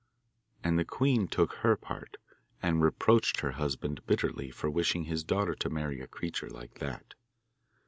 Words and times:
And 0.63 0.79
the 0.79 0.83
queen 0.83 1.27
took 1.27 1.53
her 1.57 1.75
part, 1.75 2.17
and 2.59 2.81
reproached 2.81 3.41
her 3.41 3.51
husband 3.51 4.03
bitterly 4.07 4.49
for 4.49 4.67
wishing 4.67 5.03
his 5.03 5.23
daughter 5.23 5.53
to 5.53 5.69
marry 5.69 6.01
a 6.01 6.07
creature 6.07 6.49
like 6.49 6.79
that. 6.79 7.13